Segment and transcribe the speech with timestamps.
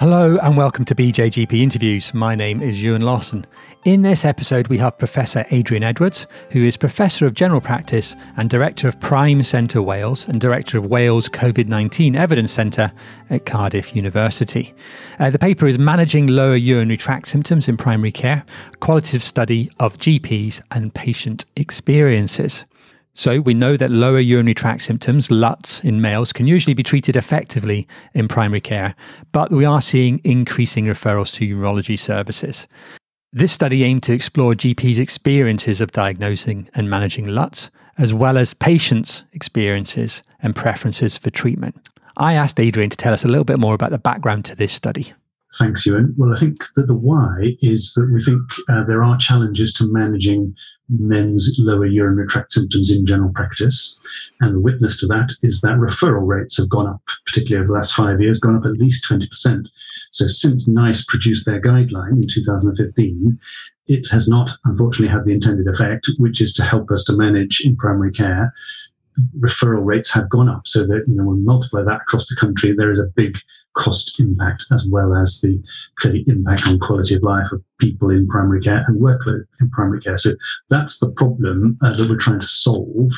[0.00, 2.14] Hello and welcome to BJGP Interviews.
[2.14, 3.46] My name is Ewan Lawson.
[3.84, 8.48] In this episode, we have Professor Adrian Edwards, who is Professor of General Practice and
[8.48, 12.90] Director of Prime Centre Wales and Director of Wales COVID 19 Evidence Centre
[13.28, 14.72] at Cardiff University.
[15.18, 18.46] Uh, the paper is Managing Lower Urinary Tract Symptoms in Primary Care,
[18.80, 22.64] qualitative study of GPs and patient experiences.
[23.20, 27.16] So, we know that lower urinary tract symptoms, LUTs, in males can usually be treated
[27.16, 28.94] effectively in primary care,
[29.30, 32.66] but we are seeing increasing referrals to urology services.
[33.30, 37.68] This study aimed to explore GPs' experiences of diagnosing and managing LUTs,
[37.98, 41.90] as well as patients' experiences and preferences for treatment.
[42.16, 44.72] I asked Adrian to tell us a little bit more about the background to this
[44.72, 45.12] study.
[45.58, 46.14] Thanks, Ewan.
[46.16, 49.92] Well, I think that the why is that we think uh, there are challenges to
[49.92, 50.54] managing
[50.88, 53.98] men's lower urinary tract symptoms in general practice.
[54.40, 57.78] And the witness to that is that referral rates have gone up, particularly over the
[57.78, 59.66] last five years, gone up at least 20%.
[60.12, 63.38] So since NICE produced their guideline in 2015,
[63.88, 67.62] it has not, unfortunately, had the intended effect, which is to help us to manage
[67.64, 68.52] in primary care
[69.38, 70.66] referral rates have gone up.
[70.66, 73.36] So that you know when we multiply that across the country there is a big
[73.74, 75.62] cost impact as well as the
[75.98, 80.00] clearly impact on quality of life of people in primary care and workload in primary
[80.00, 80.16] care.
[80.16, 80.32] So
[80.68, 83.12] that's the problem uh, that we're trying to solve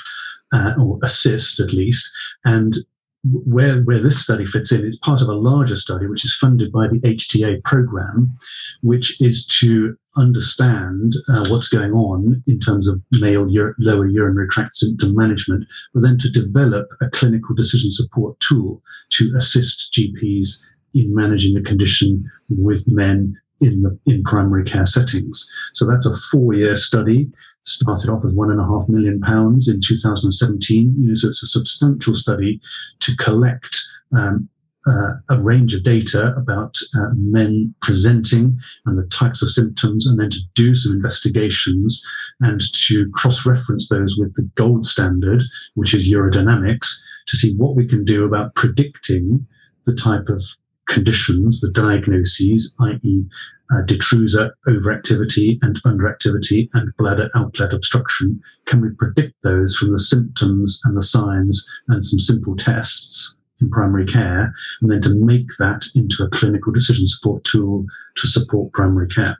[0.52, 2.10] uh, or assist at least.
[2.44, 2.76] And
[3.24, 6.72] where where this study fits in, it's part of a larger study which is funded
[6.72, 8.36] by the HTA program,
[8.80, 14.48] which is to understand uh, what's going on in terms of male ur- lower urinary
[14.48, 20.58] tract symptom management, but then to develop a clinical decision support tool to assist GPs
[20.94, 25.48] in managing the condition with men in the in primary care settings.
[25.72, 27.30] So that's a four-year study.
[27.62, 30.96] Started off with one and a half million pounds in 2017.
[30.98, 32.60] You know, so it's a substantial study
[33.00, 33.80] to collect
[34.12, 34.48] um,
[34.86, 40.18] uh, a range of data about uh, men presenting and the types of symptoms, and
[40.18, 42.04] then to do some investigations
[42.40, 45.40] and to cross reference those with the gold standard,
[45.74, 46.88] which is urodynamics,
[47.28, 49.46] to see what we can do about predicting
[49.84, 50.42] the type of
[50.88, 53.24] conditions, the diagnoses, i.e.,
[53.72, 59.98] uh, detrusor overactivity and underactivity and bladder outlet obstruction, can we predict those from the
[59.98, 65.48] symptoms and the signs and some simple tests in primary care, and then to make
[65.58, 69.38] that into a clinical decision support tool to support primary care?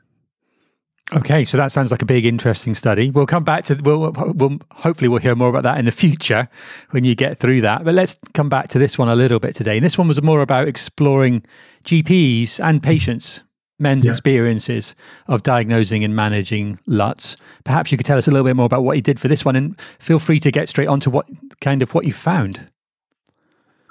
[1.15, 3.11] Okay, so that sounds like a big, interesting study.
[3.11, 6.49] We'll come back to we'll, we'll hopefully we'll hear more about that in the future
[6.89, 7.83] when you get through that.
[7.83, 9.77] But let's come back to this one a little bit today.
[9.77, 11.43] And this one was more about exploring
[11.83, 13.43] GPs and patients,
[13.77, 14.11] men's yeah.
[14.11, 14.95] experiences
[15.27, 17.37] of diagnosing and managing LUTs.
[17.63, 19.45] Perhaps you could tell us a little bit more about what you did for this
[19.45, 21.27] one, and feel free to get straight on to what
[21.61, 22.71] kind of what you found.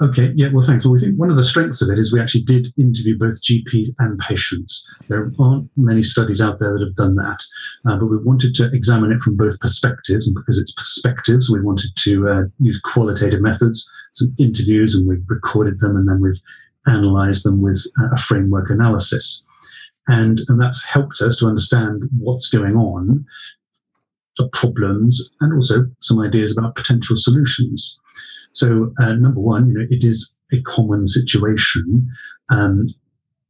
[0.03, 0.85] Okay, yeah, well, thanks.
[0.85, 3.41] Well, we think one of the strengths of it is we actually did interview both
[3.41, 4.85] GPs and patients.
[5.07, 7.41] There aren't many studies out there that have done that,
[7.87, 10.27] uh, but we wanted to examine it from both perspectives.
[10.27, 15.25] And because it's perspectives, we wanted to uh, use qualitative methods, some interviews, and we've
[15.29, 16.41] recorded them and then we've
[16.89, 17.81] analyzed them with
[18.13, 19.47] a framework analysis.
[20.09, 23.25] And, and that's helped us to understand what's going on,
[24.37, 28.01] the problems, and also some ideas about potential solutions.
[28.53, 32.09] So, uh, number one, you know, it is a common situation.
[32.51, 32.89] Um,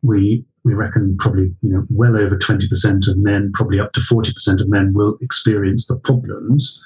[0.03, 4.61] we we reckon probably you know well over 20% of men, probably up to 40%
[4.61, 6.83] of men, will experience the problems,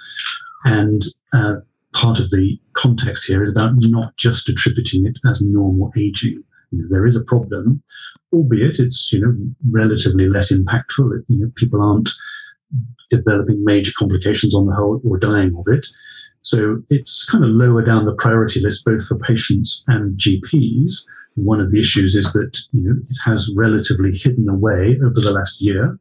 [0.65, 1.56] and uh,
[1.93, 6.43] part of the context here is about not just attributing it as normal aging.
[6.71, 7.82] You know, there is a problem,
[8.32, 9.37] albeit it's you know
[9.71, 11.25] relatively less impactful.
[11.28, 12.10] You know, people aren't
[13.10, 15.87] developing major complications on the whole or dying of it.
[16.47, 21.05] So it's kind of lower down the priority list, both for patients and GPs.
[21.34, 25.33] One of the issues is that you know it has relatively hidden away over the
[25.33, 25.99] last year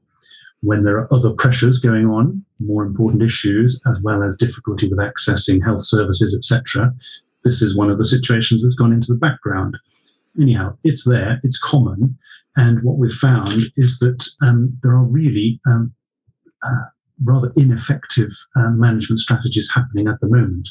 [0.61, 4.99] when there are other pressures going on, more important issues, as well as difficulty with
[4.99, 6.93] accessing health services, etc.
[7.43, 9.75] This is one of the situations that's gone into the background.
[10.39, 12.15] Anyhow, it's there, it's common,
[12.55, 15.91] and what we've found is that um, there are really um,
[16.63, 16.85] uh,
[17.23, 20.67] rather ineffective uh, management strategies happening at the moment.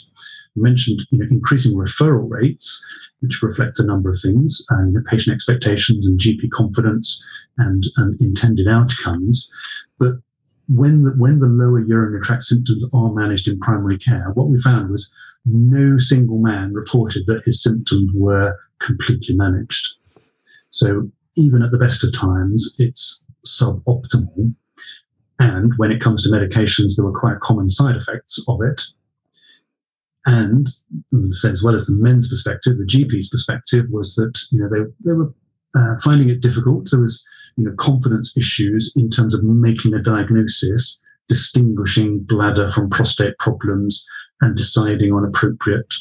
[0.57, 2.85] I mentioned you know, increasing referral rates,
[3.21, 7.25] which reflect a number of things, uh, you know, patient expectations and GP confidence
[7.59, 9.51] and, and intended outcomes.
[9.99, 10.15] But
[10.69, 14.61] when the, when the lower urinary tract symptoms are managed in primary care, what we
[14.61, 15.11] found was
[15.47, 19.97] no single man reported that his symptoms were completely managed.
[20.71, 24.55] So even at the best of times, it's suboptimal
[25.45, 28.81] and when it comes to medications, there were quite common side effects of it.
[30.25, 30.67] And
[31.13, 35.13] as well as the men's perspective, the GP's perspective was that you know they, they
[35.13, 35.35] were
[35.75, 36.89] uh, finding it difficult.
[36.91, 37.23] There was
[37.59, 40.99] you know confidence issues in terms of making a diagnosis,
[41.29, 44.03] distinguishing bladder from prostate problems,
[44.41, 45.93] and deciding on appropriate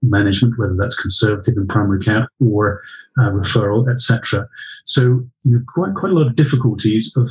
[0.00, 2.80] management, whether that's conservative in primary care or
[3.20, 4.48] uh, referral, etc.
[4.86, 5.02] So
[5.42, 7.28] you know, quite quite a lot of difficulties of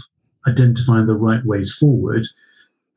[0.47, 2.25] identifying the right ways forward,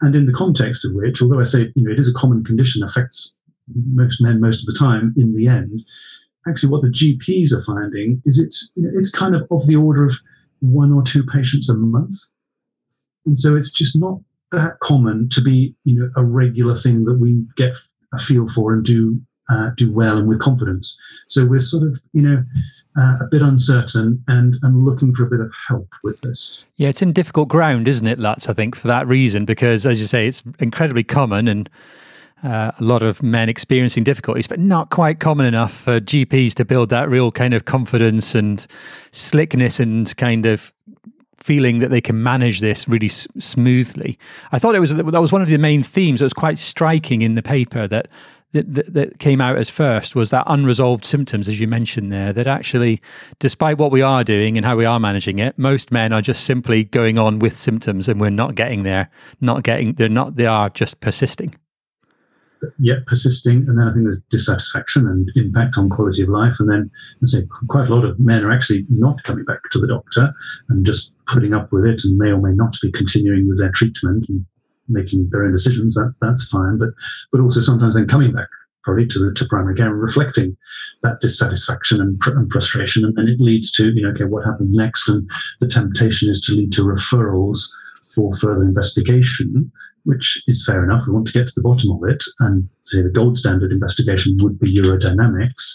[0.01, 2.45] and in the context of which, although I say you know it is a common
[2.45, 3.39] condition, affects
[3.75, 5.15] most men most of the time.
[5.17, 5.85] In the end,
[6.49, 9.77] actually, what the GPs are finding is it's you know, it's kind of of the
[9.77, 10.15] order of
[10.61, 12.15] one or two patients a month,
[13.27, 14.21] and so it's just not
[14.53, 17.77] that common to be you know a regular thing that we get
[18.13, 20.99] a feel for and do uh, do well and with confidence.
[21.29, 22.45] So we're sort of, you know,
[22.97, 26.65] uh, a bit uncertain and, and looking for a bit of help with this.
[26.77, 28.49] Yeah, it's in difficult ground, isn't it, LUTS?
[28.49, 31.69] I think for that reason, because as you say, it's incredibly common and
[32.45, 36.65] uh, a lot of men experiencing difficulties, but not quite common enough for GPs to
[36.65, 38.67] build that real kind of confidence and
[39.13, 40.73] slickness and kind of
[41.39, 44.19] feeling that they can manage this really s- smoothly.
[44.53, 47.23] I thought it was that was one of the main themes that was quite striking
[47.23, 48.09] in the paper that
[48.55, 52.47] that, that, came out as first was that unresolved symptoms, as you mentioned there, that
[52.47, 53.01] actually,
[53.39, 56.45] despite what we are doing and how we are managing it, most men are just
[56.45, 59.11] simply going on with symptoms and we're not getting there,
[59.41, 61.55] not getting, they're not, they are just persisting.
[62.79, 63.69] Yeah, persisting.
[63.69, 66.55] And then I think there's dissatisfaction and impact on quality of life.
[66.59, 66.91] And then
[67.23, 70.33] I say quite a lot of men are actually not coming back to the doctor
[70.69, 73.73] and just putting up with it and may or may not be continuing with their
[73.73, 74.47] treatment and
[74.89, 76.79] making their own decisions, that, that's fine.
[76.79, 76.91] But
[77.33, 78.49] but also sometimes then coming back
[78.83, 80.57] probably to to primary care and reflecting
[81.03, 84.75] that dissatisfaction and, and, frustration, and then it leads to you know okay what happens
[84.75, 85.29] next, and
[85.61, 87.67] the temptation is to lead to referrals
[88.15, 89.71] for further investigation,
[90.05, 91.07] which is fair enough.
[91.07, 94.37] We want to get to the bottom of it, and say the gold standard investigation
[94.41, 95.75] would be urodynamics.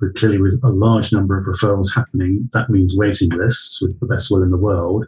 [0.00, 4.06] But clearly, with a large number of referrals happening, that means waiting lists with the
[4.06, 5.06] best will in the world.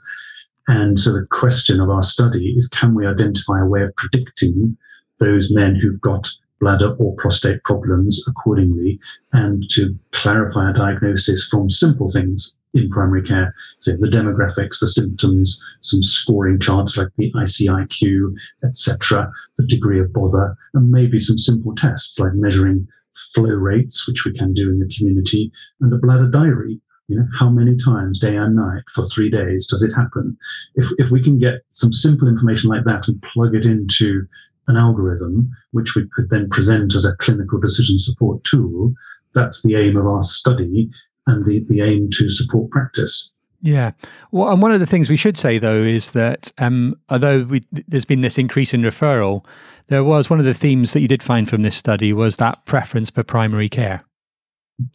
[0.68, 4.76] And so the question of our study is can we identify a way of predicting
[5.18, 6.28] those men who've got
[6.60, 8.98] bladder or prostate problems accordingly
[9.32, 14.86] and to clarify a diagnosis from simple things in primary care, so the demographics, the
[14.86, 18.34] symptoms, some scoring charts like the ICIQ,
[18.64, 22.86] etc., the degree of bother, and maybe some simple tests like measuring
[23.34, 27.26] flow rates, which we can do in the community, and a bladder diary, you know,
[27.38, 30.36] how many times, day and night, for three days does it happen?
[30.74, 34.26] If, if we can get some simple information like that and plug it into
[34.68, 38.92] an algorithm, which we could then present as a clinical decision support tool,
[39.34, 40.90] that's the aim of our study
[41.26, 43.30] and the, the aim to support practice.
[43.62, 43.92] Yeah.
[44.32, 47.62] Well, and one of the things we should say, though, is that um, although we,
[47.88, 49.44] there's been this increase in referral,
[49.88, 52.64] there was one of the themes that you did find from this study was that
[52.64, 54.05] preference for primary care.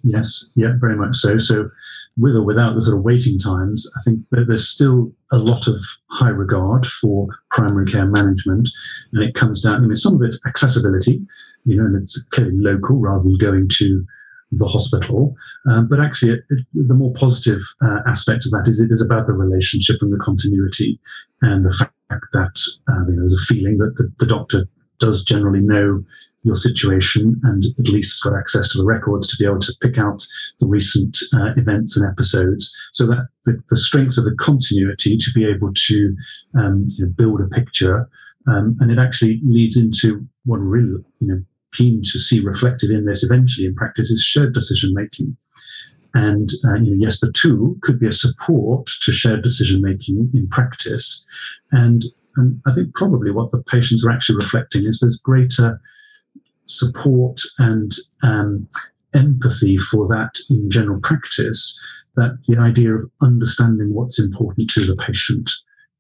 [0.04, 1.38] Yes, yeah, very much so.
[1.38, 1.70] So,
[2.18, 5.68] with or without the sort of waiting times, I think that there's still a lot
[5.68, 8.70] of high regard for primary care management,
[9.14, 9.76] and it comes down.
[9.76, 11.22] I mean, some of it's accessibility,
[11.66, 14.06] you know, and it's clearly local rather than going to
[14.52, 15.36] the hospital.
[15.68, 19.04] Um, but actually, it, it, the more positive uh, aspect of that is it is
[19.04, 21.00] about the relationship and the continuity,
[21.42, 22.54] and the fact that
[22.88, 24.66] uh, you know, there's a feeling that the, the doctor
[25.00, 26.04] does generally know
[26.44, 29.74] your situation and at least has got access to the records to be able to
[29.82, 30.26] pick out
[30.60, 35.32] the recent uh, events and episodes so that the, the, strengths of the continuity to
[35.36, 36.16] be able to
[36.56, 38.10] um, you know, build a picture
[38.48, 41.42] um, and it actually leads into what really you know
[41.74, 45.36] keen to see reflected in this eventually in practice is shared decision making
[46.14, 50.30] and uh, you know, yes, the tool could be a support to shared decision making
[50.34, 51.26] in practice.
[51.72, 52.04] And,
[52.36, 55.80] and I think probably what the patients are actually reflecting is there's greater
[56.78, 57.92] support and
[58.24, 58.68] um,
[59.14, 61.80] empathy for that in general practice,
[62.16, 65.50] that the idea of understanding what's important to the patient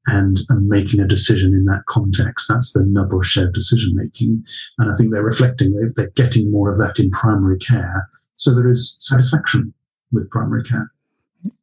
[0.08, 4.44] and, and making a decision in that context, that's the nub of shared decision making.
[4.80, 8.08] And I think they're reflecting, they're, they're getting more of that in primary care.
[8.36, 9.74] So there is satisfaction
[10.12, 10.92] with primary care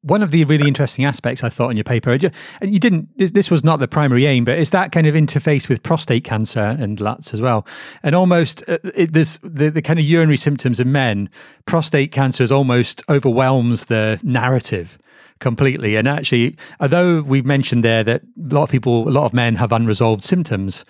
[0.03, 2.33] one of the really interesting aspects I thought in your paper, and
[2.63, 5.83] you didn't, this was not the primary aim, but is that kind of interface with
[5.83, 7.67] prostate cancer and LUTS as well.
[8.03, 11.29] And almost uh, it, this, the, the kind of urinary symptoms in men,
[11.67, 14.99] prostate cancer is almost overwhelms the narrative
[15.41, 15.97] completely.
[15.97, 19.57] And actually, although we've mentioned there that a lot of people, a lot of men
[19.57, 20.85] have unresolved symptoms,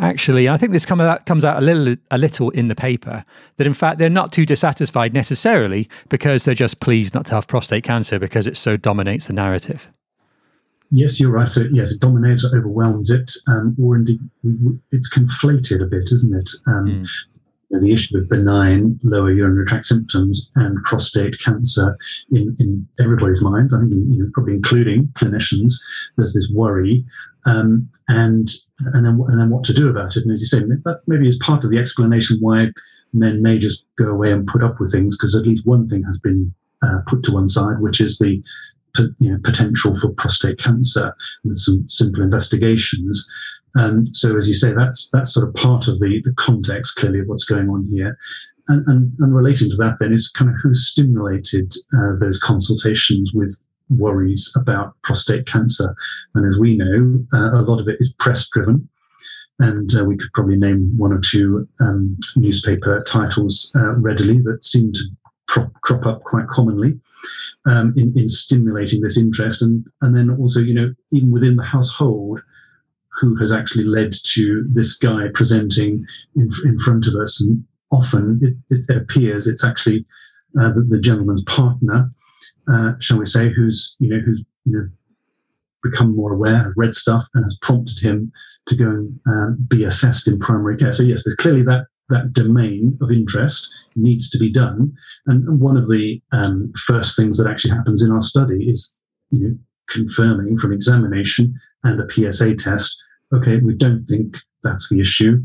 [0.00, 3.24] actually, I think this come out, comes out a little, a little in the paper,
[3.56, 7.46] that in fact they're not too dissatisfied necessarily because they're just pleased not to have
[7.46, 9.88] prostate cancer because it so dominates the narrative.
[10.90, 11.46] Yes, you're right.
[11.46, 14.18] So yes, it dominates or overwhelms it, um, or indeed
[14.90, 16.50] it's conflated a bit, isn't it?
[16.66, 17.29] Um, mm.
[17.78, 21.96] The issue of benign lower urinary tract symptoms and prostate cancer
[22.32, 25.74] in, in everybody's minds, I think you know, probably including clinicians,
[26.16, 27.04] there's this worry.
[27.46, 28.50] Um, and
[28.80, 30.24] and then and then what to do about it.
[30.24, 32.68] And as you say, that maybe is part of the explanation why
[33.12, 36.02] men may just go away and put up with things because at least one thing
[36.04, 38.42] has been uh, put to one side, which is the
[39.18, 43.26] you know, potential for prostate cancer with some simple investigations.
[43.76, 47.20] Um, so, as you say, that's that's sort of part of the, the context, clearly,
[47.20, 48.16] of what's going on here.
[48.68, 53.32] And, and, and relating to that, then, is kind of who stimulated uh, those consultations
[53.32, 55.94] with worries about prostate cancer.
[56.34, 58.88] And as we know, uh, a lot of it is press driven.
[59.58, 64.64] And uh, we could probably name one or two um, newspaper titles uh, readily that
[64.64, 65.00] seem to
[65.48, 66.98] crop, crop up quite commonly
[67.66, 69.62] um, in, in stimulating this interest.
[69.62, 72.40] And, and then also, you know, even within the household,
[73.20, 77.40] who has actually led to this guy presenting in, in front of us.
[77.40, 78.40] And often
[78.70, 80.06] it, it appears it's actually
[80.60, 82.10] uh, the, the, gentleman's partner,
[82.72, 84.88] uh, shall we say, who's, you know, who's, you know,
[85.82, 88.32] become more aware, read stuff, and has prompted him
[88.66, 90.92] to go and uh, be assessed in primary care.
[90.92, 94.92] So yes, there's clearly that that domain of interest needs to be done.
[95.26, 98.96] And one of the um, first things that actually happens in our study is,
[99.30, 99.56] you know,
[99.88, 103.02] confirming from examination and a PSA test,
[103.32, 105.42] okay, we don't think that's the issue.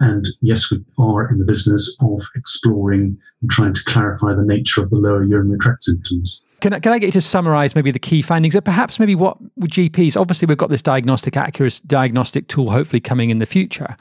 [0.00, 4.82] And yes, we are in the business of exploring and trying to clarify the nature
[4.82, 6.42] of the lower urinary tract symptoms.
[6.60, 8.56] Can I, can I get you to summarize maybe the key findings?
[8.56, 13.30] Or perhaps maybe what GPs, obviously, we've got this diagnostic accuracy diagnostic tool hopefully coming
[13.30, 13.96] in the future.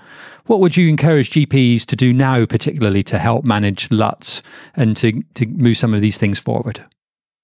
[0.45, 4.41] What would you encourage GPs to do now, particularly to help manage LUTs
[4.75, 6.83] and to, to move some of these things forward?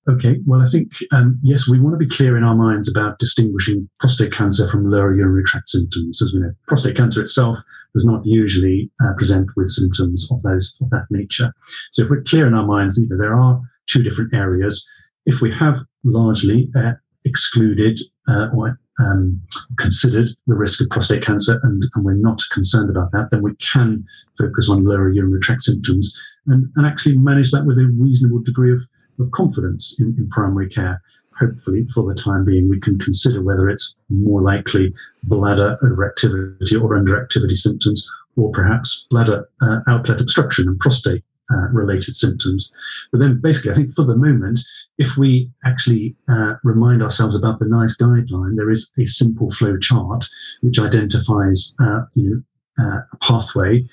[0.09, 3.19] Okay, well, I think, um, yes, we want to be clear in our minds about
[3.19, 6.23] distinguishing prostate cancer from lower urinary tract symptoms.
[6.23, 7.59] As we know, prostate cancer itself
[7.93, 11.53] does not usually uh, present with symptoms of those of that nature.
[11.91, 14.87] So, if we're clear in our minds, you know, there are two different areas.
[15.25, 16.93] If we have largely uh,
[17.25, 19.41] excluded uh, or um,
[19.77, 23.55] considered the risk of prostate cancer and, and, we're not concerned about that, then we
[23.55, 24.03] can
[24.37, 26.15] focus on lower urinary tract symptoms
[26.47, 28.81] and, and actually manage that with a reasonable degree of
[29.21, 31.01] of confidence in, in primary care.
[31.39, 36.95] Hopefully, for the time being, we can consider whether it's more likely bladder overactivity or
[36.95, 42.71] underactivity symptoms, or perhaps bladder uh, outlet obstruction and prostate uh, related symptoms.
[43.11, 44.59] But then, basically, I think for the moment,
[44.97, 49.77] if we actually uh, remind ourselves about the NICE guideline, there is a simple flow
[49.77, 50.25] chart
[50.61, 52.41] which identifies, uh, you know,
[52.79, 53.85] uh, a pathway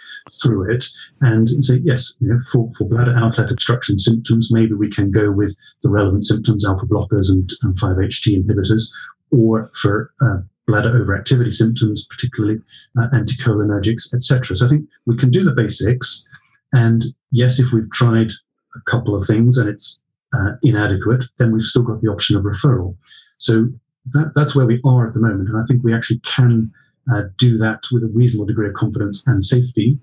[0.43, 0.85] through it
[1.21, 5.31] and say, yes, you know, for, for bladder outlet obstruction symptoms, maybe we can go
[5.31, 8.83] with the relevant symptoms, alpha blockers and, and 5-HT inhibitors,
[9.31, 12.61] or for uh, bladder overactivity symptoms, particularly
[12.99, 14.55] uh, anticholinergics, etc.
[14.55, 16.29] So I think we can do the basics.
[16.73, 18.31] And yes, if we've tried
[18.77, 20.01] a couple of things and it's
[20.33, 22.97] uh, inadequate, then we've still got the option of referral.
[23.39, 23.69] So
[24.13, 25.49] that, that's where we are at the moment.
[25.49, 26.71] And I think we actually can
[27.13, 29.99] uh, do that with a reasonable degree of confidence and safety.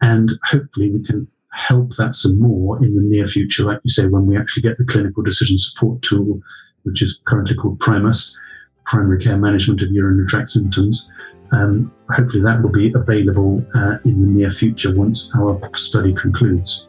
[0.00, 4.06] And hopefully we can help that some more in the near future, like you say,
[4.06, 6.40] when we actually get the clinical decision support tool,
[6.84, 8.38] which is currently called Primus,
[8.86, 11.10] Primary Care Management of Urinary Tract Symptoms.
[11.52, 16.88] Um, hopefully that will be available uh, in the near future once our study concludes.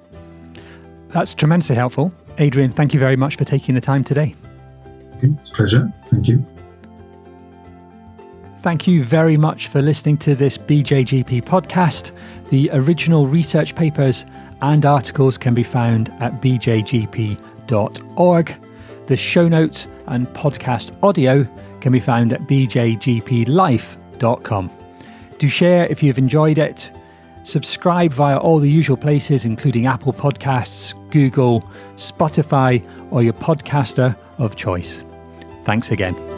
[1.09, 2.13] That's tremendously helpful.
[2.37, 4.35] Adrian, thank you very much for taking the time today.
[5.17, 5.91] Okay, it's a pleasure.
[6.09, 6.45] Thank you.
[8.61, 12.11] Thank you very much for listening to this BJGP podcast.
[12.49, 14.25] The original research papers
[14.61, 17.35] and articles can be found at bjgp.org.
[19.05, 21.47] The show notes and podcast audio
[21.79, 23.99] can be found at bjgplife.com.
[25.38, 26.91] Do share if you've enjoyed it.
[27.43, 31.61] Subscribe via all the usual places, including Apple Podcasts, Google,
[31.95, 35.01] Spotify, or your podcaster of choice.
[35.63, 36.28] Thanks again.